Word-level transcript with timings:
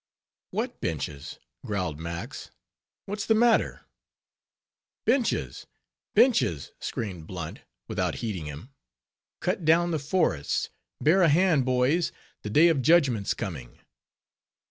"What 0.49 0.81
benches?" 0.81 1.37
growled 1.63 1.99
Max—"What's 1.99 3.27
the 3.27 3.35
matter?" 3.35 3.85
"Benches! 5.05 5.67
benches!" 6.15 6.71
screamed 6.79 7.27
Blunt, 7.27 7.59
without 7.87 8.15
heeding 8.15 8.47
him, 8.47 8.71
"cut 9.41 9.63
down 9.63 9.91
the 9.91 9.99
forests, 9.99 10.71
bear 10.99 11.21
a 11.21 11.29
hand, 11.29 11.65
boys; 11.65 12.11
the 12.41 12.49
Day 12.49 12.67
of 12.69 12.81
Judgment's 12.81 13.35
coming!" 13.35 13.77